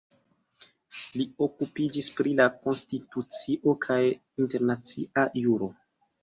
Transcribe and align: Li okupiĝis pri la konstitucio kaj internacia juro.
Li 1.19 1.25
okupiĝis 1.47 2.09
pri 2.19 2.31
la 2.39 2.47
konstitucio 2.61 3.75
kaj 3.85 3.99
internacia 4.47 5.29
juro. 5.45 5.71